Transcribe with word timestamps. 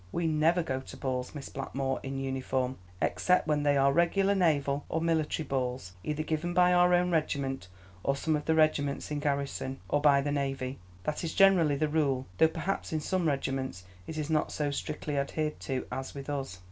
"We 0.11 0.25
never 0.25 0.63
go 0.63 0.79
to 0.79 0.97
balls, 0.97 1.35
Miss 1.35 1.47
Blackmoor, 1.49 1.99
in 2.01 2.17
uniform, 2.17 2.79
except 3.03 3.47
when 3.47 3.61
they 3.61 3.77
are 3.77 3.93
regular 3.93 4.33
naval 4.33 4.83
or 4.89 4.99
military 4.99 5.45
balls, 5.45 5.93
either 6.03 6.23
given 6.23 6.55
by 6.55 6.73
our 6.73 6.95
own 6.95 7.11
regiment 7.11 7.67
or 8.03 8.15
some 8.15 8.35
of 8.35 8.45
the 8.45 8.55
regiments 8.55 9.11
in 9.11 9.19
garrison, 9.19 9.79
or 9.89 10.01
by 10.01 10.19
the 10.21 10.31
navy. 10.31 10.79
That 11.03 11.23
is 11.23 11.35
generally 11.35 11.75
the 11.75 11.87
rule 11.87 12.25
though 12.39 12.47
perhaps 12.47 12.91
in 12.91 12.99
some 12.99 13.27
regiments 13.27 13.83
it 14.07 14.17
is 14.17 14.31
not 14.31 14.51
so 14.51 14.71
strictly 14.71 15.19
adhered 15.19 15.59
to 15.59 15.85
as 15.91 16.15
with 16.15 16.31
us." 16.31 16.59